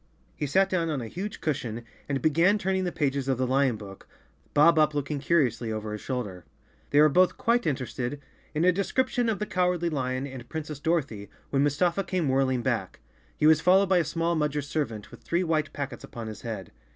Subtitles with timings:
[0.35, 3.75] He sat down on a huge cushion and began turning the pages of the lion
[3.75, 4.07] book,
[4.55, 6.43] Bob Up looking curiously over his shoulder.
[6.89, 8.19] They were both quite interested
[8.55, 11.61] in a de 54 Chapter Four scription of the Cowardly Lion and Princess Dorothy, when
[11.61, 12.99] Mustafa came whirling back.
[13.37, 16.71] He was followed by a small Mudger servant, with three white packets upon his head.